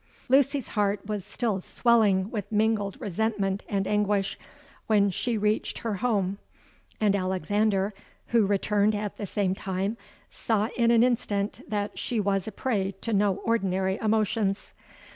"Lucy's 0.29 0.69
heart 0.69 1.05
was 1.05 1.23
still 1.23 1.61
swelling 1.61 2.31
with 2.31 2.51
mingled 2.51 2.99
resentment 2.99 3.61
and 3.69 3.85
anguish, 3.85 4.35
when 4.87 5.11
she 5.11 5.37
reached 5.37 5.77
her 5.77 5.97
home; 5.97 6.39
and 6.99 7.15
Alexander 7.15 7.93
who 8.29 8.43
returned 8.47 8.95
at 8.95 9.17
the 9.17 9.27
same 9.27 9.53
time, 9.53 9.97
saw 10.31 10.69
in 10.75 10.89
an 10.89 11.03
instant 11.03 11.61
that 11.69 11.99
she 11.99 12.19
was 12.19 12.47
a 12.47 12.51
prey 12.51 12.93
to 12.99 13.13
no 13.13 13.35
ordinary 13.45 13.99
emotions. 14.01 14.73